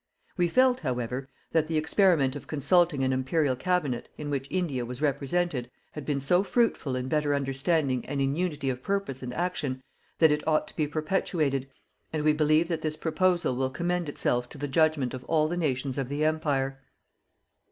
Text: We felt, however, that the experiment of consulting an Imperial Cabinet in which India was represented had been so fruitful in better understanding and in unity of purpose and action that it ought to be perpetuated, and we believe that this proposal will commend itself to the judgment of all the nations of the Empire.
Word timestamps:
We 0.35 0.47
felt, 0.47 0.79
however, 0.79 1.29
that 1.51 1.67
the 1.67 1.77
experiment 1.77 2.35
of 2.35 2.47
consulting 2.47 3.03
an 3.03 3.13
Imperial 3.13 3.55
Cabinet 3.55 4.09
in 4.17 4.31
which 4.31 4.47
India 4.49 4.83
was 4.83 4.99
represented 4.99 5.69
had 5.91 6.07
been 6.07 6.19
so 6.19 6.41
fruitful 6.43 6.95
in 6.95 7.07
better 7.07 7.35
understanding 7.35 8.03
and 8.07 8.19
in 8.19 8.35
unity 8.35 8.71
of 8.71 8.81
purpose 8.81 9.21
and 9.21 9.31
action 9.31 9.83
that 10.17 10.31
it 10.31 10.47
ought 10.47 10.67
to 10.69 10.75
be 10.75 10.87
perpetuated, 10.87 11.69
and 12.11 12.23
we 12.23 12.33
believe 12.33 12.67
that 12.67 12.81
this 12.81 12.97
proposal 12.97 13.55
will 13.55 13.69
commend 13.69 14.09
itself 14.09 14.49
to 14.49 14.57
the 14.57 14.67
judgment 14.67 15.13
of 15.13 15.23
all 15.25 15.47
the 15.47 15.55
nations 15.55 15.99
of 15.99 16.09
the 16.09 16.25
Empire. 16.25 16.81